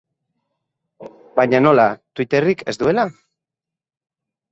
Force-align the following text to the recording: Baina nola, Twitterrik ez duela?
Baina 1.39 1.59
nola, 1.65 1.85
Twitterrik 2.19 2.63
ez 2.73 2.75
duela? 2.85 3.05